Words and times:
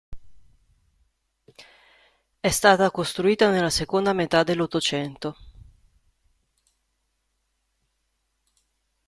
È 2.39 2.49
stata 2.49 2.89
costruita 2.89 3.51
nella 3.51 3.69
seconda 3.69 4.13
metà 4.13 4.41
dell'Ottocento. 4.41 5.35